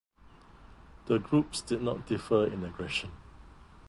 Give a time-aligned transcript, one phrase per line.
[1.05, 3.11] The groups did not differ in aggression.